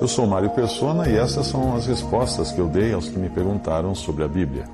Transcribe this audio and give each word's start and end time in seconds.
Eu 0.00 0.08
sou 0.08 0.26
Mário 0.26 0.48
Persona 0.50 1.06
e 1.06 1.14
essas 1.14 1.46
são 1.48 1.76
as 1.76 1.86
respostas 1.86 2.50
que 2.50 2.58
eu 2.58 2.66
dei 2.66 2.94
aos 2.94 3.08
que 3.08 3.18
me 3.18 3.28
perguntaram 3.28 3.94
sobre 3.94 4.24
a 4.24 4.28
Bíblia. 4.28 4.64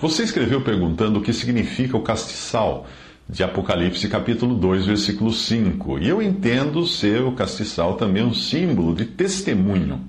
Você 0.00 0.22
escreveu 0.22 0.62
perguntando 0.62 1.18
o 1.18 1.22
que 1.22 1.32
significa 1.32 1.94
o 1.94 2.02
castiçal 2.02 2.86
de 3.28 3.44
Apocalipse 3.44 4.08
capítulo 4.08 4.54
2, 4.54 4.86
versículo 4.86 5.30
5. 5.30 5.98
E 5.98 6.08
eu 6.08 6.22
entendo 6.22 6.86
ser 6.86 7.22
o 7.22 7.32
castiçal 7.32 7.96
também 7.96 8.24
um 8.24 8.32
símbolo 8.32 8.94
de 8.94 9.04
testemunho. 9.04 10.00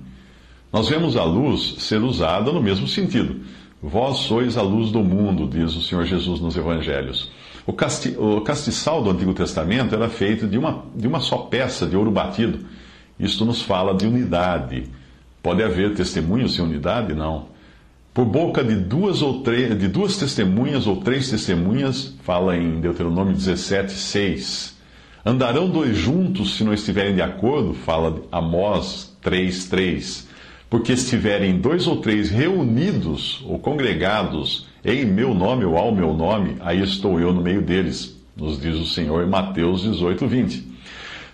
Nós 0.72 0.88
vemos 0.88 1.14
a 1.14 1.24
luz 1.24 1.76
ser 1.78 2.00
usada 2.00 2.50
no 2.50 2.62
mesmo 2.62 2.88
sentido. 2.88 3.42
Vós 3.82 4.18
sois 4.18 4.56
a 4.56 4.62
luz 4.62 4.90
do 4.90 5.00
mundo, 5.00 5.48
diz 5.48 5.76
o 5.76 5.82
Senhor 5.82 6.04
Jesus 6.04 6.40
nos 6.40 6.56
Evangelhos. 6.56 7.30
O, 7.64 7.72
casti 7.72 8.16
o 8.18 8.40
castiçal 8.40 9.02
do 9.02 9.10
Antigo 9.10 9.32
Testamento 9.32 9.94
era 9.94 10.08
feito 10.08 10.46
de 10.46 10.58
uma, 10.58 10.84
de 10.96 11.06
uma 11.06 11.20
só 11.20 11.38
peça 11.38 11.86
de 11.86 11.96
ouro 11.96 12.10
batido. 12.10 12.60
Isto 13.20 13.44
nos 13.44 13.62
fala 13.62 13.94
de 13.94 14.06
unidade. 14.06 14.84
Pode 15.42 15.62
haver 15.62 15.94
testemunho 15.94 16.48
sem 16.48 16.64
unidade? 16.64 17.14
Não. 17.14 17.46
Por 18.12 18.24
boca 18.24 18.64
de 18.64 18.74
duas 18.74 19.22
ou 19.22 19.42
de 19.42 19.86
duas 19.86 20.16
testemunhas 20.16 20.86
ou 20.86 20.96
três 20.96 21.30
testemunhas, 21.30 22.14
fala 22.24 22.56
em 22.56 22.80
Deuteronômio 22.80 23.32
17, 23.32 23.92
6. 23.92 24.76
Andarão 25.24 25.70
dois 25.70 25.96
juntos 25.96 26.56
se 26.56 26.64
não 26.64 26.72
estiverem 26.72 27.14
de 27.14 27.22
acordo, 27.22 27.74
fala 27.74 28.22
Amós 28.32 29.16
3, 29.20 29.66
3. 29.66 30.27
Porque 30.70 30.92
estiverem 30.92 31.58
dois 31.58 31.86
ou 31.86 31.96
três 31.96 32.30
reunidos 32.30 33.42
ou 33.46 33.58
congregados 33.58 34.66
em 34.84 35.04
meu 35.04 35.34
nome 35.34 35.64
ou 35.64 35.76
ao 35.76 35.94
meu 35.94 36.12
nome, 36.12 36.56
aí 36.60 36.82
estou 36.82 37.18
eu 37.18 37.32
no 37.32 37.40
meio 37.40 37.62
deles, 37.62 38.16
nos 38.36 38.60
diz 38.60 38.76
o 38.76 38.86
Senhor 38.86 39.24
em 39.24 39.28
Mateus 39.28 39.82
18, 39.82 40.26
20. 40.26 40.68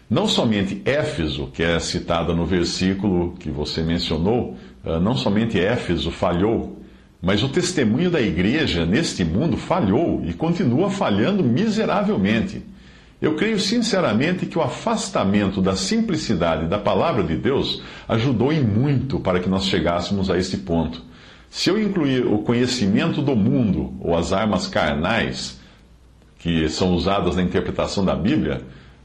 Não 0.08 0.28
somente 0.28 0.80
Éfeso, 0.84 1.48
que 1.52 1.62
é 1.62 1.78
citada 1.80 2.34
no 2.34 2.46
versículo 2.46 3.34
que 3.38 3.50
você 3.50 3.82
mencionou, 3.82 4.56
ah, 4.84 5.00
não 5.00 5.16
somente 5.16 5.58
Éfeso 5.58 6.10
falhou, 6.10 6.78
mas 7.20 7.42
o 7.42 7.48
testemunho 7.48 8.10
da 8.10 8.20
igreja 8.20 8.84
neste 8.84 9.24
mundo 9.24 9.56
falhou 9.56 10.22
e 10.24 10.32
continua 10.34 10.90
falhando 10.90 11.42
miseravelmente. 11.42 12.62
Eu 13.24 13.36
creio 13.36 13.58
sinceramente 13.58 14.44
que 14.44 14.58
o 14.58 14.60
afastamento 14.60 15.62
da 15.62 15.74
simplicidade 15.74 16.66
da 16.66 16.76
palavra 16.76 17.22
de 17.22 17.34
Deus 17.34 17.82
ajudou 18.06 18.52
em 18.52 18.62
muito 18.62 19.18
para 19.18 19.40
que 19.40 19.48
nós 19.48 19.64
chegássemos 19.64 20.28
a 20.28 20.36
este 20.36 20.58
ponto. 20.58 21.00
Se 21.48 21.70
eu 21.70 21.80
incluir 21.80 22.26
o 22.26 22.40
conhecimento 22.40 23.22
do 23.22 23.34
mundo 23.34 23.94
ou 23.98 24.14
as 24.14 24.34
armas 24.34 24.66
carnais 24.66 25.58
que 26.38 26.68
são 26.68 26.92
usadas 26.94 27.36
na 27.36 27.42
interpretação 27.42 28.04
da 28.04 28.14
Bíblia, 28.14 28.60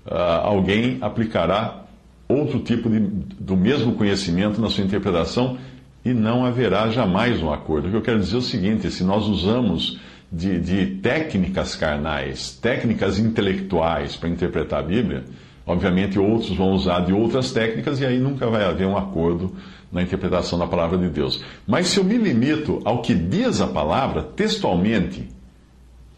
ah, 0.06 0.42
alguém 0.44 0.98
aplicará 1.00 1.86
outro 2.28 2.60
tipo 2.60 2.90
de, 2.90 3.00
do 3.00 3.56
mesmo 3.56 3.94
conhecimento 3.94 4.60
na 4.60 4.70
sua 4.70 4.84
interpretação 4.84 5.58
e 6.04 6.14
não 6.14 6.46
haverá 6.46 6.90
jamais 6.90 7.42
um 7.42 7.54
acordo. 7.54 7.88
O 7.88 7.92
que 7.92 7.96
eu 7.96 8.02
quero 8.02 8.20
dizer 8.20 8.36
é 8.36 8.40
o 8.40 8.42
seguinte: 8.42 8.92
se 8.92 9.02
nós 9.02 9.28
usamos 9.28 9.98
de, 10.32 10.60
de 10.60 10.86
técnicas 10.98 11.76
carnais, 11.76 12.52
técnicas 12.62 13.18
intelectuais 13.18 14.16
para 14.16 14.30
interpretar 14.30 14.80
a 14.80 14.84
Bíblia, 14.84 15.24
obviamente 15.66 16.20
outros 16.20 16.56
vão 16.56 16.72
usar 16.72 17.02
de 17.02 17.14
outras 17.14 17.52
técnicas 17.52 18.00
e 18.00 18.06
aí 18.06 18.20
nunca 18.20 18.48
vai 18.48 18.64
haver 18.64 18.86
um 18.86 18.98
acordo 18.98 19.56
na 19.92 20.04
interpretação 20.04 20.60
da 20.60 20.68
palavra 20.68 20.98
de 20.98 21.10
Deus. 21.10 21.44
Mas 21.68 21.88
se 21.88 22.00
eu 22.00 22.04
me 22.04 22.18
limito 22.18 22.80
ao 22.86 23.02
que 23.02 23.14
diz 23.14 23.60
a 23.60 23.68
palavra 23.68 24.22
textualmente, 24.22 25.28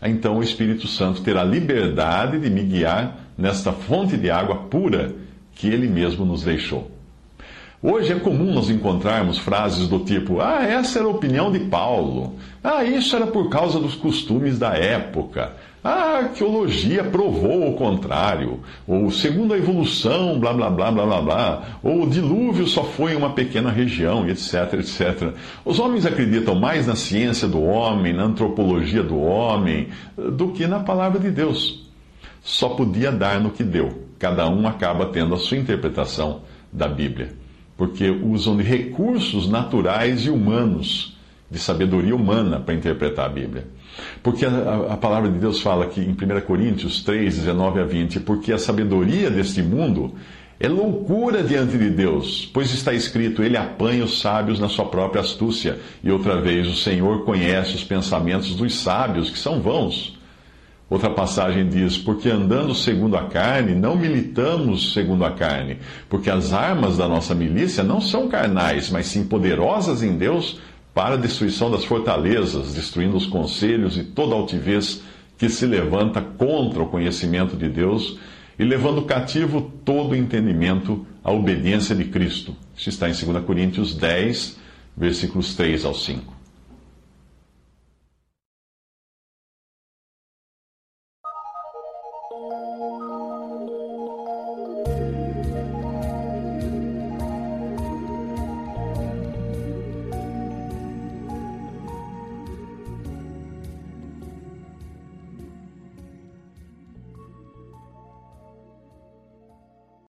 então 0.01 0.38
o 0.38 0.44
Espírito 0.44 0.88
Santo 0.88 1.21
terá 1.21 1.44
liberdade 1.44 2.39
de 2.39 2.50
me 2.50 2.63
guiar 2.63 3.29
nesta 3.38 3.71
fonte 3.71 4.17
de 4.17 4.29
água 4.29 4.55
pura 4.55 5.16
que 5.53 5.67
ele 5.67 5.88
mesmo 5.88 6.25
nos 6.25 6.44
deixou. 6.44 6.91
Hoje 7.84 8.14
é 8.14 8.16
comum 8.19 8.53
nós 8.53 8.69
encontrarmos 8.69 9.40
frases 9.40 9.88
do 9.88 9.97
tipo: 10.02 10.40
Ah, 10.40 10.64
essa 10.64 11.00
era 11.00 11.08
a 11.08 11.12
opinião 11.12 11.52
de 11.52 11.62
Paulo. 11.62 12.36
Ah, 12.64 12.84
isso 12.84 13.16
era 13.16 13.25
por 13.25 13.50
causa 13.50 13.80
dos 13.80 13.96
costumes 13.96 14.59
da 14.59 14.75
época. 14.75 15.53
Ah, 15.84 15.90
a 15.90 16.18
arqueologia 16.19 17.03
provou 17.03 17.72
o 17.72 17.74
contrário. 17.74 18.59
Ou 18.88 19.09
segundo 19.09 19.56
a 19.56 19.58
evolução, 19.58 20.40
blá 20.40 20.53
blá 20.53 20.69
blá 20.69 20.92
blá 20.92 21.06
blá 21.08 21.22
blá. 21.24 21.64
Ou 21.81 22.03
o 22.03 22.08
dilúvio 22.08 22.68
só 22.68 22.84
foi 22.84 23.14
em 23.14 23.16
uma 23.16 23.34
pequena 23.34 23.72
região, 23.72 24.30
etc, 24.30 24.75
etc. 24.75 25.34
Os 25.66 25.80
homens 25.80 26.06
acreditam 26.06 26.53
mais 26.53 26.86
na 26.86 26.96
ciência 26.96 27.48
do 27.48 27.63
homem, 27.63 28.13
na 28.13 28.25
antropologia 28.25 29.02
do 29.02 29.19
homem, 29.19 29.88
do 30.16 30.50
que 30.50 30.68
na 30.68 30.81
palavra 30.81 31.19
de 31.19 31.31
Deus. 31.31 31.90
Só 32.44 32.69
podia 32.69 33.12
dar 33.12 33.40
no 33.40 33.50
que 33.50 33.63
deu. 33.63 34.06
Cada 34.19 34.48
um 34.48 34.68
acaba 34.68 35.08
tendo 35.08 35.34
a 35.34 35.38
sua 35.40 35.58
interpretação 35.58 36.44
da 36.72 36.88
Bíblia 36.88 37.41
porque 37.77 38.09
usam 38.09 38.57
de 38.57 38.63
recursos 38.63 39.49
naturais 39.49 40.25
e 40.25 40.29
humanos, 40.29 41.17
de 41.49 41.59
sabedoria 41.59 42.15
humana, 42.15 42.59
para 42.59 42.73
interpretar 42.73 43.25
a 43.25 43.29
Bíblia. 43.29 43.67
Porque 44.23 44.45
a, 44.45 44.93
a, 44.93 44.97
palavra 44.97 45.29
de 45.29 45.37
Deus 45.37 45.61
fala 45.61 45.85
aqui 45.85 46.01
em 46.01 46.11
1 46.11 46.41
Coríntios 46.41 47.03
3, 47.03 47.35
19 47.39 47.79
a 47.79 47.83
20, 47.83 48.19
porque 48.21 48.53
a 48.53 48.57
sabedoria 48.57 49.29
deste 49.29 49.61
mundo 49.61 50.13
é 50.59 50.67
loucura 50.67 51.43
diante 51.43 51.75
de 51.77 51.89
Deus, 51.89 52.49
pois 52.53 52.71
está 52.71 52.93
escrito: 52.93 53.41
Ele 53.41 53.57
apanha 53.57 54.03
os 54.03 54.19
sábios 54.21 54.59
na 54.59 54.69
sua 54.69 54.85
própria 54.85 55.21
astúcia. 55.21 55.79
E 56.03 56.11
outra 56.11 56.39
vez, 56.39 56.67
o 56.67 56.75
Senhor 56.75 57.25
conhece 57.25 57.75
os 57.75 57.83
pensamentos 57.83 58.55
dos 58.55 58.75
sábios, 58.75 59.29
que 59.29 59.39
são 59.39 59.59
vãos. 59.59 60.20
Outra 60.91 61.09
passagem 61.09 61.69
diz: 61.69 61.97
Porque 61.97 62.29
andando 62.29 62.75
segundo 62.75 63.16
a 63.16 63.24
carne, 63.24 63.74
não 63.74 63.96
militamos 63.96 64.91
segundo 64.91 65.24
a 65.24 65.31
carne, 65.31 65.78
porque 66.09 66.29
as 66.29 66.52
armas 66.52 66.97
da 66.97 67.07
nossa 67.07 67.34
milícia 67.34 67.81
não 67.81 68.02
são 68.02 68.28
carnais, 68.28 68.90
mas 68.90 69.06
sim 69.06 69.24
poderosas 69.24 70.03
em 70.03 70.18
Deus 70.18 70.59
para 70.94 71.13
a 71.13 71.18
destruição 71.18 71.72
das 71.72 71.85
fortalezas, 71.85 72.74
destruindo 72.74 73.16
os 73.16 73.25
conselhos 73.25 73.96
e 73.96 74.03
toda 74.03 74.35
altivez 74.35 75.01
que 75.38 75.47
se 75.47 75.66
levanta 75.66 76.19
contra 76.19 76.84
o 76.84 76.88
conhecimento 76.88 77.56
de 77.56 77.69
Deus 77.69 78.18
e 78.59 78.66
levando 78.66 79.03
cativo 79.03 79.72
todo 79.85 80.12
o 80.12 80.16
entendimento 80.16 81.07
à 81.24 81.31
obediência 81.31 81.96
de 81.96 82.03
Cristo. 82.03 82.53
Isso 82.75 82.90
está 82.90 83.09
em 83.09 83.13
2 83.13 83.46
Coríntios 83.46 83.96
10, 83.96 84.57
versículos 84.97 85.56
3 85.56 85.85
ao 85.85 85.96
5. 85.96 86.41